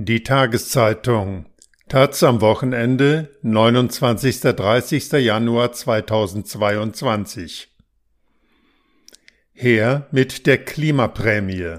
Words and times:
Die 0.00 0.22
Tageszeitung 0.22 1.46
Taz 1.88 2.22
am 2.22 2.40
Wochenende 2.40 3.36
29. 3.42 4.42
30. 4.42 5.10
Januar 5.14 5.72
2022 5.72 7.76
Her 9.52 10.06
mit 10.12 10.46
der 10.46 10.58
Klimaprämie 10.58 11.78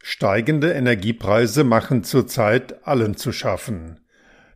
Steigende 0.00 0.70
Energiepreise 0.70 1.64
machen 1.64 2.04
zurzeit 2.04 2.86
allen 2.86 3.16
zu 3.16 3.32
schaffen. 3.32 3.98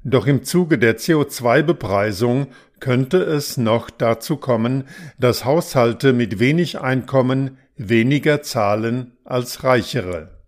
Doch 0.04 0.28
im 0.28 0.44
Zuge 0.44 0.78
der 0.78 0.98
CO2-Bepreisung 0.98 2.46
könnte 2.78 3.16
es 3.16 3.56
noch 3.56 3.90
dazu 3.90 4.36
kommen, 4.36 4.84
dass 5.18 5.44
Haushalte 5.44 6.12
mit 6.12 6.38
wenig 6.38 6.78
Einkommen 6.78 7.58
weniger 7.76 8.42
zahlen 8.42 9.16
als 9.24 9.64
reichere 9.64 10.41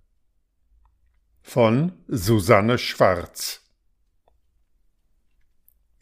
von 1.46 1.92
Susanne 2.08 2.78
Schwarz 2.78 3.60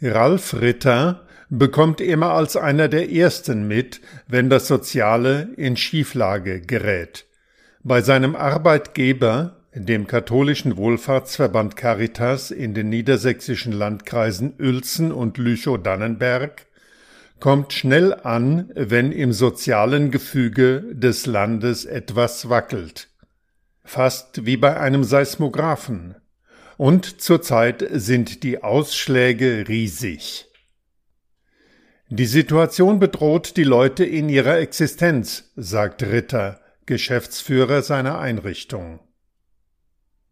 Ralf 0.00 0.54
Ritter 0.54 1.26
bekommt 1.50 2.00
immer 2.00 2.30
als 2.30 2.56
einer 2.56 2.88
der 2.88 3.10
ersten 3.12 3.66
mit, 3.66 4.00
wenn 4.28 4.48
das 4.48 4.68
Soziale 4.68 5.50
in 5.56 5.76
Schieflage 5.76 6.60
gerät. 6.60 7.26
Bei 7.82 8.00
seinem 8.02 8.36
Arbeitgeber, 8.36 9.66
dem 9.74 10.06
katholischen 10.06 10.76
Wohlfahrtsverband 10.76 11.76
Caritas 11.76 12.52
in 12.52 12.72
den 12.72 12.88
niedersächsischen 12.88 13.72
Landkreisen 13.72 14.54
Uelzen 14.60 15.10
und 15.10 15.38
Lüchow-Dannenberg, 15.38 16.66
kommt 17.40 17.72
schnell 17.72 18.14
an, 18.14 18.70
wenn 18.74 19.10
im 19.10 19.32
sozialen 19.32 20.12
Gefüge 20.12 20.84
des 20.94 21.26
Landes 21.26 21.84
etwas 21.84 22.48
wackelt 22.48 23.11
fast 23.84 24.46
wie 24.46 24.56
bei 24.56 24.78
einem 24.78 25.04
Seismographen. 25.04 26.16
Und 26.76 27.20
zurzeit 27.20 27.84
sind 27.90 28.42
die 28.42 28.62
Ausschläge 28.62 29.66
riesig. 29.68 30.46
Die 32.08 32.26
Situation 32.26 32.98
bedroht 32.98 33.56
die 33.56 33.64
Leute 33.64 34.04
in 34.04 34.28
ihrer 34.28 34.58
Existenz, 34.58 35.52
sagt 35.56 36.02
Ritter, 36.02 36.60
Geschäftsführer 36.86 37.82
seiner 37.82 38.18
Einrichtung. 38.18 39.00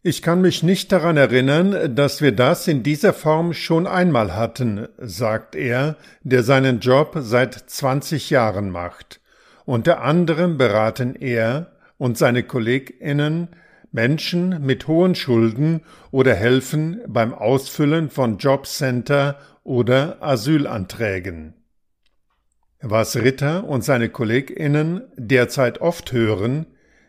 Ich 0.03 0.23
kann 0.23 0.41
mich 0.41 0.63
nicht 0.63 0.91
daran 0.91 1.17
erinnern, 1.17 1.95
dass 1.95 2.21
wir 2.21 2.31
das 2.31 2.67
in 2.67 2.81
dieser 2.81 3.13
Form 3.13 3.53
schon 3.53 3.85
einmal 3.85 4.35
hatten, 4.35 4.87
sagt 4.97 5.55
er, 5.55 5.95
der 6.23 6.41
seinen 6.41 6.79
Job 6.79 7.17
seit 7.19 7.53
20 7.53 8.31
Jahren 8.31 8.71
macht. 8.71 9.21
Unter 9.65 10.01
anderem 10.01 10.57
beraten 10.57 11.15
er, 11.15 11.71
und 12.01 12.17
seine 12.17 12.41
KollegInnen 12.41 13.49
Menschen 13.91 14.65
mit 14.65 14.87
hohen 14.87 15.13
Schulden 15.13 15.81
oder 16.09 16.33
helfen 16.33 16.99
beim 17.07 17.31
Ausfüllen 17.31 18.09
von 18.09 18.39
Jobcenter 18.39 19.37
oder 19.63 20.17
Asylanträgen. 20.19 21.53
Was 22.81 23.15
Ritter 23.17 23.65
und 23.65 23.83
seine 23.83 24.09
KollegInnen 24.09 25.03
derzeit 25.15 25.79
oft 25.79 26.11
hören, 26.11 26.65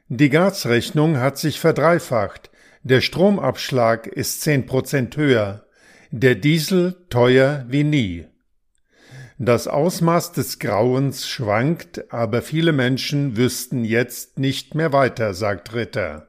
die 0.09 0.29
Gasrechnung 0.29 1.17
hat 1.17 1.39
sich 1.39 1.59
verdreifacht, 1.59 2.51
der 2.83 3.01
Stromabschlag 3.01 4.07
ist 4.07 4.43
zehn 4.43 4.67
Prozent 4.67 5.17
höher, 5.17 5.65
der 6.11 6.35
Diesel 6.35 6.97
teuer 7.09 7.65
wie 7.67 7.85
nie. 7.85 8.27
Das 9.45 9.67
Ausmaß 9.67 10.31
des 10.31 10.61
Grauens 10.61 11.29
schwankt, 11.29 12.13
aber 12.13 12.43
viele 12.43 12.71
Menschen 12.71 13.37
wüssten 13.37 13.85
jetzt 13.85 14.39
nicht 14.39 14.77
mehr 14.77 14.93
weiter, 14.93 15.35
sagt 15.35 15.75
Ritter. 15.75 16.29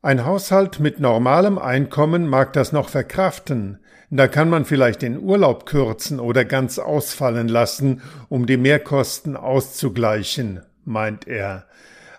Ein 0.00 0.24
Haushalt 0.24 0.78
mit 0.78 1.00
normalem 1.00 1.58
Einkommen 1.58 2.28
mag 2.28 2.52
das 2.52 2.70
noch 2.70 2.88
verkraften, 2.88 3.80
da 4.10 4.28
kann 4.28 4.48
man 4.48 4.64
vielleicht 4.64 5.02
den 5.02 5.18
Urlaub 5.18 5.66
kürzen 5.66 6.20
oder 6.20 6.44
ganz 6.44 6.78
ausfallen 6.78 7.48
lassen, 7.48 8.00
um 8.28 8.46
die 8.46 8.58
Mehrkosten 8.58 9.36
auszugleichen, 9.36 10.60
meint 10.84 11.26
er. 11.26 11.66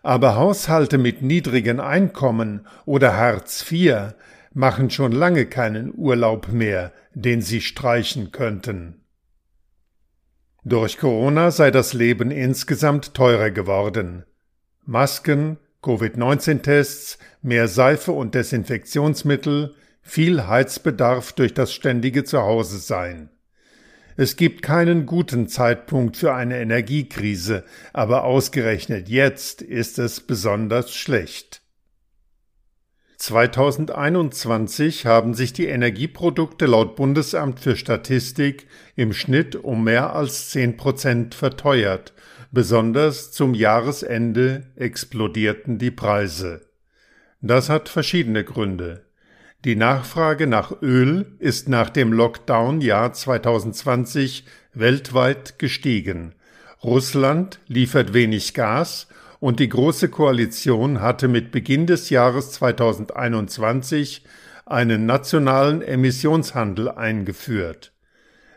Aber 0.03 0.35
Haushalte 0.35 0.97
mit 0.97 1.21
niedrigen 1.21 1.79
Einkommen 1.79 2.67
oder 2.83 3.15
Hartz 3.15 3.65
IV 3.71 4.13
machen 4.53 4.89
schon 4.89 5.13
lange 5.13 5.45
keinen 5.45 5.93
Urlaub 5.95 6.49
mehr, 6.49 6.91
den 7.13 7.41
sie 7.41 7.61
streichen 7.61 8.33
könnten. 8.33 8.98
Durch 10.69 10.99
Corona 10.99 11.49
sei 11.49 11.71
das 11.71 11.93
Leben 11.93 12.29
insgesamt 12.29 13.15
teurer 13.15 13.49
geworden. 13.49 14.23
Masken, 14.85 15.57
Covid-19-Tests, 15.81 17.17
mehr 17.41 17.67
Seife 17.67 18.11
und 18.11 18.35
Desinfektionsmittel, 18.35 19.73
viel 20.03 20.45
Heizbedarf 20.45 21.33
durch 21.33 21.55
das 21.55 21.73
ständige 21.73 22.23
Zuhause 22.23 22.77
sein. 22.77 23.31
Es 24.15 24.35
gibt 24.35 24.61
keinen 24.61 25.07
guten 25.07 25.47
Zeitpunkt 25.47 26.17
für 26.17 26.35
eine 26.35 26.59
Energiekrise, 26.59 27.63
aber 27.91 28.23
ausgerechnet 28.23 29.09
jetzt 29.09 29.63
ist 29.63 29.97
es 29.97 30.21
besonders 30.21 30.93
schlecht. 30.93 31.58
2021 33.19 35.05
haben 35.05 35.33
sich 35.33 35.51
die 35.51 35.67
Energieprodukte 35.67 36.65
laut 36.67 36.95
Bundesamt 36.95 37.59
für 37.59 37.75
Statistik 37.75 38.65
im 38.95 39.11
Schnitt 39.11 39.57
um 39.57 39.83
mehr 39.83 40.15
als 40.15 40.51
10 40.51 40.77
Prozent 40.77 41.35
verteuert. 41.35 42.13
Besonders 42.51 43.33
zum 43.33 43.53
Jahresende 43.53 44.67
explodierten 44.77 45.77
die 45.77 45.91
Preise. 45.91 46.61
Das 47.41 47.67
hat 47.67 47.89
verschiedene 47.89 48.45
Gründe. 48.45 49.05
Die 49.65 49.75
Nachfrage 49.75 50.47
nach 50.47 50.81
Öl 50.81 51.35
ist 51.39 51.67
nach 51.67 51.89
dem 51.89 52.13
Lockdown-Jahr 52.13 53.11
2020 53.11 54.45
weltweit 54.73 55.59
gestiegen. 55.59 56.35
Russland 56.81 57.59
liefert 57.67 58.13
wenig 58.13 58.53
Gas 58.53 59.09
und 59.39 59.59
die 59.59 59.69
Große 59.69 60.09
Koalition 60.09 61.01
hatte 61.01 61.27
mit 61.27 61.51
Beginn 61.51 61.87
des 61.87 62.09
Jahres 62.09 62.51
2021 62.51 64.23
einen 64.65 65.05
nationalen 65.05 65.81
Emissionshandel 65.81 66.89
eingeführt. 66.89 67.93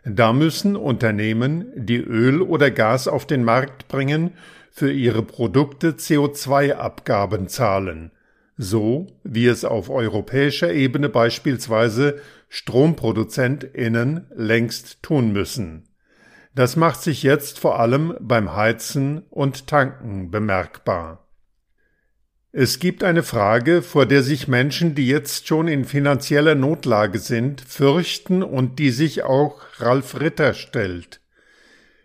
Da 0.04 0.32
müssen 0.32 0.74
Unternehmen, 0.74 1.66
die 1.76 2.00
Öl 2.00 2.42
oder 2.42 2.70
Gas 2.70 3.06
auf 3.06 3.26
den 3.26 3.44
Markt 3.44 3.86
bringen, 3.88 4.32
für 4.70 4.90
ihre 4.90 5.22
Produkte 5.22 5.92
CO2-Abgaben 5.92 7.46
zahlen, 7.46 8.10
so 8.56 9.06
wie 9.22 9.46
es 9.46 9.64
auf 9.64 9.90
europäischer 9.90 10.72
Ebene 10.72 11.08
beispielsweise 11.08 12.18
Stromproduzentinnen 12.48 14.26
längst 14.34 15.02
tun 15.02 15.32
müssen. 15.32 15.84
Das 16.54 16.76
macht 16.76 17.00
sich 17.02 17.22
jetzt 17.22 17.58
vor 17.58 17.80
allem 17.80 18.14
beim 18.20 18.54
Heizen 18.54 19.22
und 19.30 19.66
Tanken 19.66 20.30
bemerkbar. 20.30 21.26
Es 22.54 22.78
gibt 22.78 23.02
eine 23.02 23.22
Frage, 23.22 23.80
vor 23.80 24.04
der 24.04 24.22
sich 24.22 24.46
Menschen, 24.46 24.94
die 24.94 25.06
jetzt 25.06 25.48
schon 25.48 25.68
in 25.68 25.86
finanzieller 25.86 26.54
Notlage 26.54 27.18
sind, 27.18 27.62
fürchten 27.62 28.42
und 28.42 28.78
die 28.78 28.90
sich 28.90 29.22
auch 29.22 29.62
Ralf 29.78 30.20
Ritter 30.20 30.52
stellt. 30.52 31.22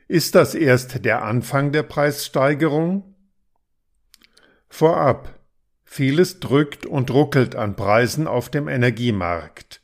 Ist 0.08 0.36
das 0.36 0.56
erst 0.56 1.04
der 1.04 1.24
Anfang 1.24 1.74
der 1.74 1.84
Preissteigerung? 1.84 3.16
Vorab. 4.70 5.38
Vieles 5.84 6.40
drückt 6.40 6.86
und 6.86 7.12
ruckelt 7.12 7.58
an 7.58 7.76
Preisen 7.76 8.28
auf 8.28 8.50
dem 8.50 8.70
Energiemarkt. 8.70 9.82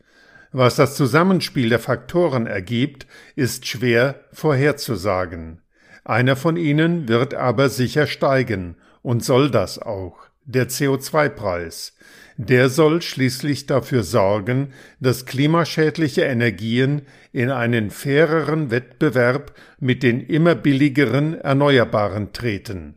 Was 0.54 0.76
das 0.76 0.96
Zusammenspiel 0.96 1.70
der 1.70 1.80
Faktoren 1.80 2.46
ergibt, 2.46 3.08
ist 3.36 3.68
schwer 3.68 4.24
vorherzusagen. 4.32 5.62
Einer 6.06 6.36
von 6.36 6.58
ihnen 6.58 7.08
wird 7.08 7.34
aber 7.34 7.70
sicher 7.70 8.06
steigen 8.06 8.76
und 9.02 9.24
soll 9.24 9.50
das 9.50 9.80
auch, 9.80 10.20
der 10.46 10.70
CO2-Preis. 10.70 11.94
Der 12.38 12.70
soll 12.70 13.02
schließlich 13.02 13.66
dafür 13.66 14.04
sorgen, 14.04 14.74
dass 15.00 15.26
klimaschädliche 15.26 16.22
Energien 16.22 17.02
in 17.32 17.50
einen 17.50 17.90
faireren 17.90 18.70
Wettbewerb 18.70 19.54
mit 19.80 20.04
den 20.04 20.22
immer 20.22 20.54
billigeren 20.54 21.34
Erneuerbaren 21.40 22.32
treten. 22.32 22.96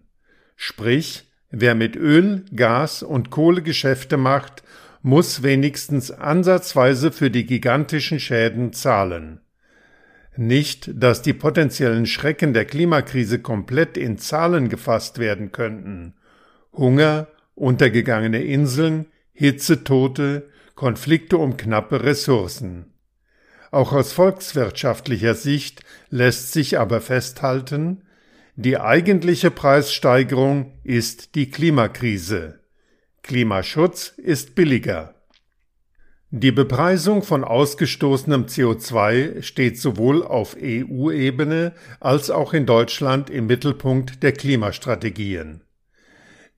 Sprich, 0.56 1.32
wer 1.50 1.74
mit 1.74 1.96
Öl, 1.96 2.44
Gas 2.54 3.02
und 3.02 3.30
Kohle 3.30 3.62
Geschäfte 3.62 4.18
macht, 4.18 4.62
muss 5.06 5.44
wenigstens 5.44 6.10
ansatzweise 6.10 7.12
für 7.12 7.30
die 7.30 7.46
gigantischen 7.46 8.18
Schäden 8.18 8.72
zahlen. 8.72 9.38
Nicht, 10.36 10.90
dass 11.00 11.22
die 11.22 11.32
potenziellen 11.32 12.06
Schrecken 12.06 12.52
der 12.52 12.64
Klimakrise 12.64 13.38
komplett 13.38 13.96
in 13.96 14.18
Zahlen 14.18 14.68
gefasst 14.68 15.20
werden 15.20 15.52
könnten. 15.52 16.14
Hunger, 16.72 17.28
untergegangene 17.54 18.42
Inseln, 18.42 19.06
Hitzetote, 19.32 20.48
Konflikte 20.74 21.38
um 21.38 21.56
knappe 21.56 22.02
Ressourcen. 22.02 22.86
Auch 23.70 23.92
aus 23.92 24.12
volkswirtschaftlicher 24.12 25.34
Sicht 25.34 25.84
lässt 26.10 26.52
sich 26.52 26.80
aber 26.80 27.00
festhalten, 27.00 28.02
die 28.56 28.76
eigentliche 28.76 29.52
Preissteigerung 29.52 30.72
ist 30.82 31.36
die 31.36 31.48
Klimakrise. 31.48 32.58
Klimaschutz 33.26 34.14
ist 34.18 34.54
billiger. 34.54 35.16
Die 36.30 36.52
Bepreisung 36.52 37.24
von 37.24 37.42
ausgestoßenem 37.42 38.46
CO2 38.46 39.42
steht 39.42 39.80
sowohl 39.80 40.22
auf 40.22 40.56
EU-Ebene 40.56 41.72
als 41.98 42.30
auch 42.30 42.52
in 42.52 42.66
Deutschland 42.66 43.28
im 43.28 43.48
Mittelpunkt 43.48 44.22
der 44.22 44.30
Klimastrategien. 44.30 45.62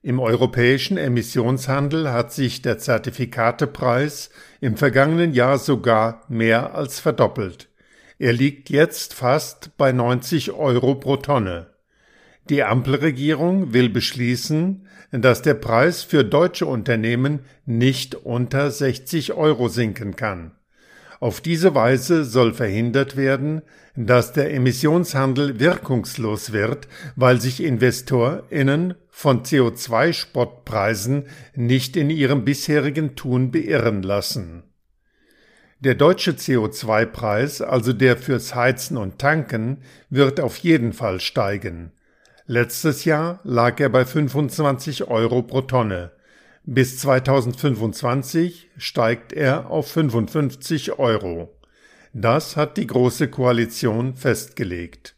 Im 0.03 0.19
europäischen 0.19 0.97
Emissionshandel 0.97 2.11
hat 2.11 2.33
sich 2.33 2.61
der 2.61 2.77
Zertifikatepreis 2.77 4.29
im 4.61 4.77
vergangenen 4.77 5.33
Jahr 5.33 5.57
sogar 5.57 6.21
mehr 6.29 6.75
als 6.75 6.99
verdoppelt. 6.99 7.69
Er 8.19 8.33
liegt 8.33 8.69
jetzt 8.69 9.15
fast 9.15 9.75
bei 9.75 9.91
90 9.91 10.51
Euro 10.51 10.93
pro 10.95 11.17
Tonne. 11.17 11.78
Die 12.49 12.63
Ampelregierung 12.63 13.73
will 13.73 13.89
beschließen, 13.89 14.87
dass 15.11 15.43
der 15.43 15.53
Preis 15.53 16.01
für 16.03 16.23
deutsche 16.25 16.65
Unternehmen 16.65 17.41
nicht 17.65 18.15
unter 18.15 18.71
60 18.71 19.33
Euro 19.33 19.67
sinken 19.67 20.15
kann. 20.15 20.51
Auf 21.19 21.41
diese 21.41 21.75
Weise 21.75 22.23
soll 22.23 22.53
verhindert 22.53 23.17
werden, 23.17 23.61
dass 23.95 24.31
der 24.31 24.53
Emissionshandel 24.53 25.59
wirkungslos 25.59 26.51
wird, 26.53 26.87
weil 27.15 27.41
sich 27.41 27.61
InvestorInnen 27.61 28.95
von 29.09 29.43
CO2-Spottpreisen 29.43 31.25
nicht 31.55 31.97
in 31.97 32.09
ihrem 32.09 32.45
bisherigen 32.45 33.15
Tun 33.15 33.51
beirren 33.51 34.01
lassen. 34.01 34.63
Der 35.81 35.95
deutsche 35.95 36.31
CO2-Preis, 36.31 37.61
also 37.61 37.93
der 37.93 38.17
fürs 38.17 38.55
Heizen 38.55 38.97
und 38.97 39.19
Tanken, 39.19 39.83
wird 40.09 40.39
auf 40.39 40.57
jeden 40.57 40.93
Fall 40.93 41.19
steigen. 41.19 41.91
Letztes 42.51 43.05
Jahr 43.05 43.41
lag 43.43 43.79
er 43.79 43.89
bei 43.89 44.05
25 44.05 45.07
Euro 45.07 45.43
pro 45.43 45.61
Tonne. 45.61 46.13
Bis 46.63 46.97
2025 46.97 48.71
steigt 48.75 49.33
er 49.33 49.69
auf 49.69 49.91
55 49.91 50.97
Euro. 50.97 51.55
Das 52.11 52.57
hat 52.57 52.77
die 52.77 52.87
Große 52.87 53.27
Koalition 53.27 54.15
festgelegt. 54.15 55.15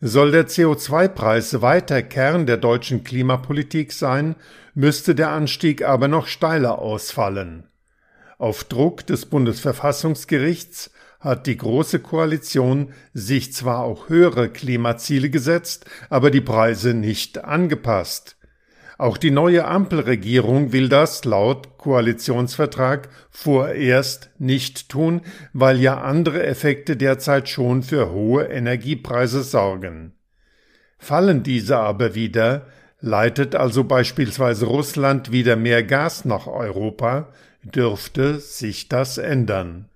Soll 0.00 0.30
der 0.30 0.48
CO2-Preis 0.48 1.60
weiter 1.60 2.02
Kern 2.02 2.46
der 2.46 2.56
deutschen 2.56 3.04
Klimapolitik 3.04 3.92
sein, 3.92 4.34
müsste 4.72 5.14
der 5.14 5.32
Anstieg 5.32 5.84
aber 5.84 6.08
noch 6.08 6.26
steiler 6.26 6.78
ausfallen. 6.78 7.68
Auf 8.38 8.64
Druck 8.64 9.06
des 9.06 9.26
Bundesverfassungsgerichts 9.26 10.92
hat 11.22 11.46
die 11.46 11.56
Große 11.56 12.00
Koalition 12.00 12.92
sich 13.14 13.52
zwar 13.52 13.84
auch 13.84 14.08
höhere 14.08 14.48
Klimaziele 14.50 15.30
gesetzt, 15.30 15.86
aber 16.10 16.30
die 16.30 16.40
Preise 16.40 16.94
nicht 16.94 17.44
angepasst. 17.44 18.36
Auch 18.98 19.16
die 19.16 19.30
neue 19.30 19.64
Ampelregierung 19.64 20.72
will 20.72 20.88
das 20.88 21.24
laut 21.24 21.78
Koalitionsvertrag 21.78 23.08
vorerst 23.30 24.30
nicht 24.38 24.88
tun, 24.88 25.22
weil 25.52 25.80
ja 25.80 26.02
andere 26.02 26.44
Effekte 26.44 26.96
derzeit 26.96 27.48
schon 27.48 27.82
für 27.82 28.10
hohe 28.12 28.44
Energiepreise 28.44 29.42
sorgen. 29.42 30.12
Fallen 30.98 31.42
diese 31.42 31.78
aber 31.78 32.14
wieder, 32.14 32.66
leitet 33.00 33.56
also 33.56 33.84
beispielsweise 33.84 34.66
Russland 34.66 35.32
wieder 35.32 35.56
mehr 35.56 35.82
Gas 35.82 36.24
nach 36.24 36.46
Europa, 36.46 37.28
dürfte 37.64 38.38
sich 38.38 38.88
das 38.88 39.18
ändern. 39.18 39.88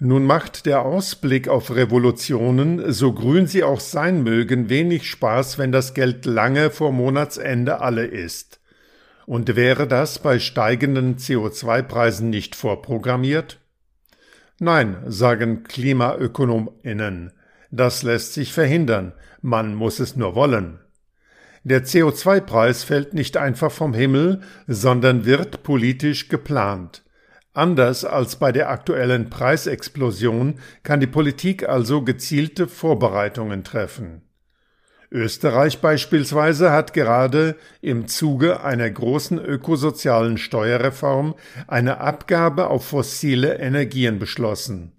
Nun 0.00 0.24
macht 0.24 0.66
der 0.66 0.82
Ausblick 0.82 1.48
auf 1.48 1.74
Revolutionen, 1.74 2.92
so 2.92 3.12
grün 3.12 3.48
sie 3.48 3.64
auch 3.64 3.80
sein 3.80 4.22
mögen, 4.22 4.68
wenig 4.68 5.10
Spaß, 5.10 5.58
wenn 5.58 5.72
das 5.72 5.92
Geld 5.92 6.24
lange 6.24 6.70
vor 6.70 6.92
Monatsende 6.92 7.80
alle 7.80 8.06
ist. 8.06 8.60
Und 9.26 9.56
wäre 9.56 9.88
das 9.88 10.20
bei 10.20 10.38
steigenden 10.38 11.16
CO2-Preisen 11.16 12.30
nicht 12.30 12.54
vorprogrammiert? 12.54 13.58
Nein, 14.60 14.98
sagen 15.06 15.64
Klimaökonominnen, 15.64 17.32
das 17.72 18.04
lässt 18.04 18.34
sich 18.34 18.52
verhindern, 18.52 19.12
man 19.42 19.74
muss 19.74 19.98
es 19.98 20.14
nur 20.14 20.36
wollen. 20.36 20.78
Der 21.64 21.84
CO2-Preis 21.84 22.84
fällt 22.84 23.14
nicht 23.14 23.36
einfach 23.36 23.72
vom 23.72 23.94
Himmel, 23.94 24.42
sondern 24.68 25.24
wird 25.24 25.64
politisch 25.64 26.28
geplant. 26.28 27.02
Anders 27.58 28.04
als 28.04 28.36
bei 28.36 28.52
der 28.52 28.70
aktuellen 28.70 29.30
Preisexplosion 29.30 30.60
kann 30.84 31.00
die 31.00 31.08
Politik 31.08 31.68
also 31.68 32.02
gezielte 32.02 32.68
Vorbereitungen 32.68 33.64
treffen. 33.64 34.22
Österreich 35.10 35.80
beispielsweise 35.80 36.70
hat 36.70 36.92
gerade 36.92 37.56
im 37.80 38.06
Zuge 38.06 38.62
einer 38.62 38.88
großen 38.88 39.44
ökosozialen 39.44 40.38
Steuerreform 40.38 41.34
eine 41.66 41.98
Abgabe 41.98 42.68
auf 42.68 42.86
fossile 42.86 43.58
Energien 43.58 44.20
beschlossen 44.20 44.92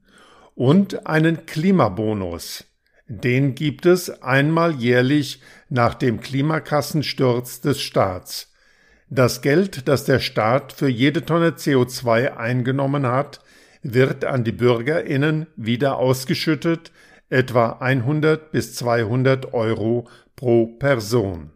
und 0.53 1.07
einen 1.07 1.45
Klimabonus. 1.45 2.65
Den 3.07 3.56
gibt 3.56 3.85
es 3.85 4.21
einmal 4.21 4.73
jährlich 4.75 5.41
nach 5.69 5.94
dem 5.94 6.19
Klimakassensturz 6.19 7.61
des 7.61 7.79
Staats. 7.79 8.49
Das 9.11 9.41
Geld, 9.41 9.88
das 9.88 10.06
der 10.06 10.19
Staat 10.19 10.71
für 10.71 10.88
jede 10.88 11.25
Tonne 11.25 11.51
CO2 11.51 12.38
eingenommen 12.38 13.07
hat, 13.07 13.39
wird 13.81 14.23
an 14.23 14.44
die 14.44 14.51
Bürgerinnen 14.51 15.47
wieder 15.56 15.97
ausgeschüttet, 15.97 16.91
etwa 17.29 17.77
100 17.79 18.51
bis 18.51 18.75
200 18.75 19.53
Euro 19.53 20.07
pro 20.35 20.67
Person. 20.67 21.50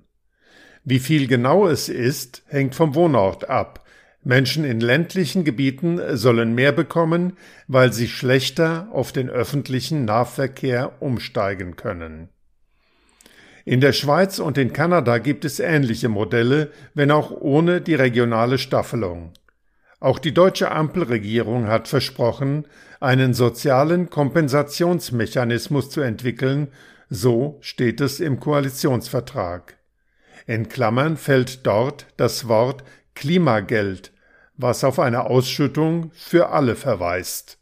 Wie 0.83 0.97
viel 0.97 1.27
genau 1.27 1.67
es 1.67 1.89
ist, 1.89 2.43
hängt 2.47 2.73
vom 2.73 2.95
Wohnort 2.95 3.49
ab. 3.49 3.85
Menschen 4.23 4.63
in 4.63 4.79
ländlichen 4.79 5.43
Gebieten 5.43 6.17
sollen 6.17 6.55
mehr 6.55 6.71
bekommen, 6.71 7.37
weil 7.67 7.93
sie 7.93 8.07
schlechter 8.07 8.87
auf 8.91 9.11
den 9.11 9.29
öffentlichen 9.29 10.05
Nahverkehr 10.05 11.01
umsteigen 11.01 11.75
können. 11.75 12.29
In 13.65 13.79
der 13.79 13.93
Schweiz 13.93 14.39
und 14.39 14.57
in 14.57 14.73
Kanada 14.73 15.19
gibt 15.19 15.45
es 15.45 15.59
ähnliche 15.59 16.09
Modelle, 16.09 16.71
wenn 16.93 17.11
auch 17.11 17.31
ohne 17.31 17.79
die 17.79 17.95
regionale 17.95 18.57
Staffelung. 18.57 19.31
Auch 20.01 20.19
die 20.19 20.33
deutsche 20.33 20.69
Ampelregierung 20.69 21.67
hat 21.67 21.87
versprochen, 21.87 22.67
einen 22.99 23.33
sozialen 23.33 24.09
Kompensationsmechanismus 24.09 25.89
zu 25.89 26.01
entwickeln, 26.01 26.67
so 27.09 27.57
steht 27.61 28.01
es 28.01 28.19
im 28.19 28.41
Koalitionsvertrag. 28.41 29.77
In 30.45 30.67
Klammern 30.67 31.15
fällt 31.15 31.65
dort 31.65 32.07
das 32.17 32.49
Wort 32.49 32.83
Klimageld, 33.15 34.11
was 34.57 34.83
auf 34.83 34.99
eine 34.99 35.25
Ausschüttung 35.25 36.11
für 36.13 36.49
alle 36.49 36.75
verweist. 36.75 37.59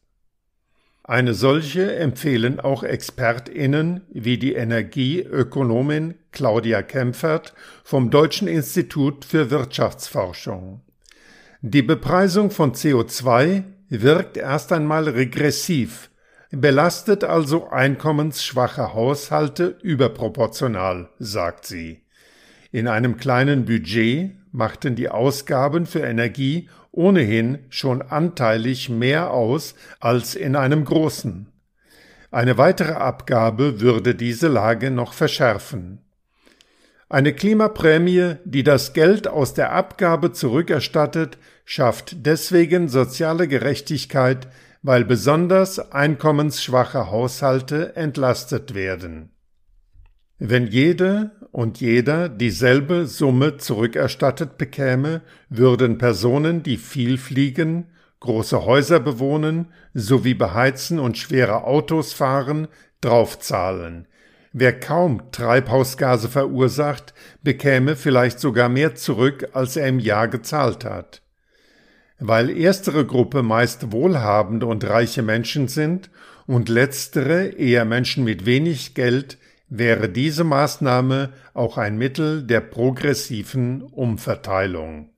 Eine 1.12 1.34
solche 1.34 1.94
empfehlen 1.98 2.62
auch 2.62 2.84
ExpertInnen 2.84 4.00
wie 4.13 4.38
die 4.38 4.53
Energieökonomin 4.53 6.13
Claudia 6.32 6.84
Kempfert 6.84 7.53
vom 7.84 8.12
Deutschen 8.12 8.48
Institut 8.48 9.25
für 9.25 9.51
Wirtschaftsforschung. 9.51 10.80
Die 11.60 11.82
Bepreisung 11.82 12.50
von 12.50 12.74
CO2 12.74 13.63
wirkt 13.89 14.38
erst 14.38 14.72
einmal 14.72 15.10
regressiv, 15.10 16.12
belastet 16.50 17.25
also 17.25 17.70
einkommensschwache 17.70 18.94
Haushalte 18.94 19.75
überproportional, 19.84 21.10
sagt 21.20 21.65
sie. 21.65 22.03
In 22.72 22.88
einem 22.88 23.18
kleinen 23.18 23.65
Budget 23.65 24.32
machten 24.53 24.96
die 24.96 25.10
Ausgaben 25.10 25.86
für 25.86 26.00
Energie 26.00 26.70
ohnehin 26.91 27.60
schon 27.69 28.01
anteilig 28.01 28.89
mehr 28.89 29.31
aus 29.31 29.75
als 30.00 30.36
in 30.36 30.55
einem 30.55 30.86
großen. 30.86 31.48
Eine 32.31 32.57
weitere 32.57 32.93
Abgabe 32.93 33.81
würde 33.81 34.15
diese 34.15 34.48
Lage 34.48 34.91
noch 34.91 35.13
verschärfen. 35.13 36.00
Eine 37.10 37.33
Klimaprämie, 37.33 38.36
die 38.45 38.63
das 38.63 38.93
Geld 38.93 39.27
aus 39.27 39.53
der 39.53 39.74
Abgabe 39.74 40.31
zurückerstattet, 40.31 41.38
schafft 41.65 42.25
deswegen 42.25 42.88
soziale 42.88 43.50
Gerechtigkeit, 43.50 44.48
weil 44.81 45.03
besonders 45.03 45.91
einkommensschwache 45.91 47.12
Haushalte 47.12 47.98
entlastet 47.98 48.74
werden. 48.74 49.31
Wenn 50.43 50.65
jede 50.65 51.29
und 51.51 51.81
jeder 51.81 52.27
dieselbe 52.27 53.05
Summe 53.05 53.57
zurückerstattet 53.57 54.57
bekäme, 54.57 55.21
würden 55.50 56.00
Personen, 56.00 56.63
die 56.63 56.77
viel 56.77 57.19
fliegen, 57.19 57.91
große 58.21 58.65
Häuser 58.65 59.00
bewohnen 59.00 59.67
sowie 59.93 60.33
beheizen 60.33 60.98
und 60.98 61.19
schwere 61.19 61.65
Autos 61.65 62.13
fahren, 62.13 62.67
draufzahlen. 63.01 64.07
Wer 64.51 64.79
kaum 64.79 65.31
Treibhausgase 65.31 66.27
verursacht, 66.27 67.13
bekäme 67.43 67.95
vielleicht 67.95 68.39
sogar 68.39 68.67
mehr 68.67 68.95
zurück, 68.95 69.50
als 69.53 69.75
er 69.75 69.88
im 69.88 70.00
Jahr 70.00 70.27
gezahlt 70.27 70.86
hat. 70.86 71.21
Weil 72.17 72.50
erstere 72.50 73.05
Gruppe 73.05 73.43
meist 73.43 73.91
wohlhabende 73.91 74.65
und 74.65 74.89
reiche 74.89 75.21
Menschen 75.21 75.67
sind 75.67 76.10
und 76.48 76.67
letztere 76.67 77.50
eher 77.50 77.86
Menschen 77.86 78.24
mit 78.24 78.48
wenig 78.48 78.95
Geld, 78.95 79.38
wäre 79.72 80.10
diese 80.10 80.44
Maßnahme 80.44 81.30
auch 81.54 81.78
ein 81.78 81.98
Mittel 81.98 82.44
der 82.44 82.60
progressiven 82.60 83.82
Umverteilung. 83.82 85.10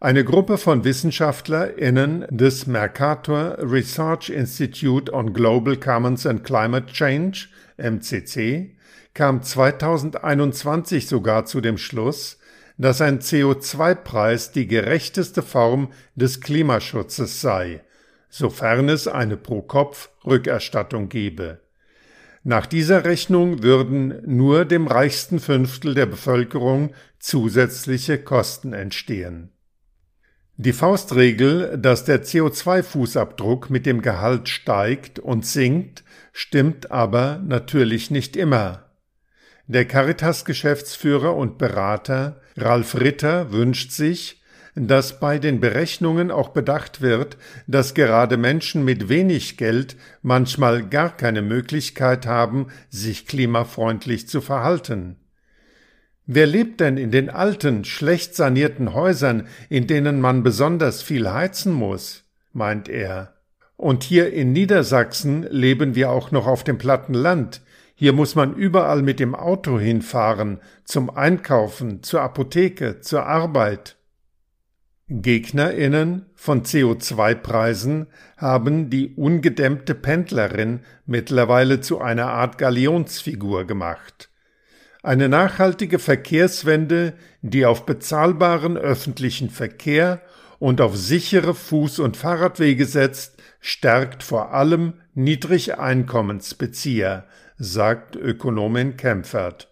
Eine 0.00 0.24
Gruppe 0.24 0.56
von 0.56 0.82
WissenschaftlerInnen 0.82 2.26
des 2.30 2.66
Mercator 2.66 3.58
Research 3.60 4.30
Institute 4.30 5.12
on 5.12 5.34
Global 5.34 5.76
Commons 5.76 6.26
and 6.26 6.42
Climate 6.42 6.86
Change 6.86 7.48
MCC 7.76 8.76
kam 9.12 9.42
2021 9.42 11.06
sogar 11.06 11.44
zu 11.44 11.60
dem 11.60 11.76
Schluss, 11.76 12.38
dass 12.78 13.02
ein 13.02 13.20
CO2-Preis 13.20 14.52
die 14.52 14.66
gerechteste 14.66 15.42
Form 15.42 15.92
des 16.14 16.40
Klimaschutzes 16.40 17.42
sei, 17.42 17.84
sofern 18.30 18.88
es 18.88 19.06
eine 19.06 19.36
Pro-Kopf-Rückerstattung 19.36 21.10
gebe. 21.10 21.63
Nach 22.46 22.66
dieser 22.66 23.04
Rechnung 23.04 23.62
würden 23.62 24.20
nur 24.26 24.66
dem 24.66 24.86
reichsten 24.86 25.40
Fünftel 25.40 25.94
der 25.94 26.04
Bevölkerung 26.04 26.92
zusätzliche 27.18 28.18
Kosten 28.18 28.74
entstehen. 28.74 29.50
Die 30.56 30.74
Faustregel, 30.74 31.78
dass 31.78 32.04
der 32.04 32.22
CO2-Fußabdruck 32.22 33.70
mit 33.70 33.86
dem 33.86 34.02
Gehalt 34.02 34.50
steigt 34.50 35.18
und 35.18 35.46
sinkt, 35.46 36.04
stimmt 36.32 36.90
aber 36.90 37.40
natürlich 37.44 38.10
nicht 38.10 38.36
immer. 38.36 38.90
Der 39.66 39.86
Caritas-Geschäftsführer 39.86 41.34
und 41.34 41.56
Berater 41.56 42.42
Ralf 42.56 43.00
Ritter 43.00 43.52
wünscht 43.52 43.90
sich, 43.90 44.43
dass 44.74 45.20
bei 45.20 45.38
den 45.38 45.60
Berechnungen 45.60 46.30
auch 46.30 46.48
bedacht 46.48 47.00
wird, 47.00 47.36
dass 47.66 47.94
gerade 47.94 48.36
Menschen 48.36 48.84
mit 48.84 49.08
wenig 49.08 49.56
Geld 49.56 49.96
manchmal 50.22 50.82
gar 50.82 51.16
keine 51.16 51.42
Möglichkeit 51.42 52.26
haben, 52.26 52.66
sich 52.90 53.26
klimafreundlich 53.26 54.28
zu 54.28 54.40
verhalten. 54.40 55.16
Wer 56.26 56.46
lebt 56.46 56.80
denn 56.80 56.96
in 56.96 57.10
den 57.10 57.28
alten, 57.28 57.84
schlecht 57.84 58.34
sanierten 58.34 58.94
Häusern, 58.94 59.46
in 59.68 59.86
denen 59.86 60.20
man 60.20 60.42
besonders 60.42 61.02
viel 61.02 61.30
heizen 61.30 61.72
muss? 61.72 62.24
meint 62.52 62.88
er. 62.88 63.34
Und 63.76 64.04
hier 64.04 64.32
in 64.32 64.52
Niedersachsen 64.52 65.42
leben 65.50 65.94
wir 65.94 66.10
auch 66.10 66.30
noch 66.30 66.46
auf 66.46 66.64
dem 66.64 66.78
platten 66.78 67.14
Land. 67.14 67.60
Hier 67.94 68.12
muss 68.12 68.34
man 68.34 68.54
überall 68.54 69.02
mit 69.02 69.20
dem 69.20 69.34
Auto 69.34 69.78
hinfahren, 69.78 70.60
zum 70.84 71.10
Einkaufen, 71.10 72.02
zur 72.02 72.22
Apotheke, 72.22 73.00
zur 73.00 73.26
Arbeit. 73.26 73.96
GegnerInnen 75.08 76.26
von 76.34 76.62
CO2-Preisen 76.62 78.06
haben 78.38 78.88
die 78.88 79.14
ungedämmte 79.14 79.94
Pendlerin 79.94 80.80
mittlerweile 81.04 81.82
zu 81.82 82.00
einer 82.00 82.28
Art 82.28 82.56
Galionsfigur 82.56 83.66
gemacht. 83.66 84.30
Eine 85.02 85.28
nachhaltige 85.28 85.98
Verkehrswende, 85.98 87.12
die 87.42 87.66
auf 87.66 87.84
bezahlbaren 87.84 88.78
öffentlichen 88.78 89.50
Verkehr 89.50 90.22
und 90.58 90.80
auf 90.80 90.96
sichere 90.96 91.50
Fuß- 91.50 92.00
und 92.00 92.16
Fahrradwege 92.16 92.86
setzt, 92.86 93.42
stärkt 93.60 94.22
vor 94.22 94.54
allem 94.54 94.94
Niedrigeinkommensbezieher, 95.12 97.26
sagt 97.58 98.16
Ökonomin 98.16 98.96
Kempfert. 98.96 99.70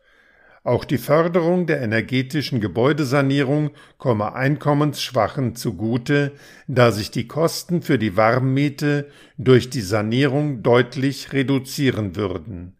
Auch 0.64 0.84
die 0.84 0.98
Förderung 0.98 1.66
der 1.66 1.80
energetischen 1.80 2.60
Gebäudesanierung 2.60 3.70
komme 3.98 4.34
Einkommensschwachen 4.34 5.56
zugute, 5.56 6.32
da 6.68 6.92
sich 6.92 7.10
die 7.10 7.26
Kosten 7.26 7.82
für 7.82 7.98
die 7.98 8.16
Warmmiete 8.16 9.08
durch 9.38 9.70
die 9.70 9.80
Sanierung 9.80 10.62
deutlich 10.62 11.32
reduzieren 11.32 12.14
würden. 12.14 12.76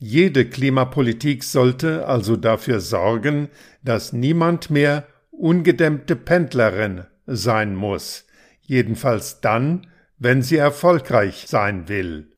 Jede 0.00 0.44
Klimapolitik 0.44 1.44
sollte 1.44 2.08
also 2.08 2.34
dafür 2.36 2.80
sorgen, 2.80 3.48
dass 3.84 4.12
niemand 4.12 4.70
mehr 4.70 5.06
ungedämmte 5.30 6.16
Pendlerin 6.16 7.04
sein 7.26 7.76
muss, 7.76 8.26
jedenfalls 8.60 9.40
dann, 9.40 9.86
wenn 10.18 10.42
sie 10.42 10.56
erfolgreich 10.56 11.44
sein 11.46 11.88
will. 11.88 12.32